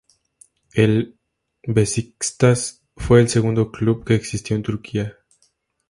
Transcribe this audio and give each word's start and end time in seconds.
El 0.73 1.15
Beşiktaş 1.67 2.73
fue 2.97 3.21
el 3.21 3.27
segundo 3.29 3.71
club 3.71 4.03
que 4.03 4.15
existió 4.15 4.55
en 4.55 4.63
Turquía. 4.63 5.15